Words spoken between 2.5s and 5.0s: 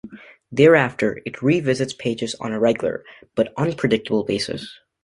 a regular, but unpredictable basis.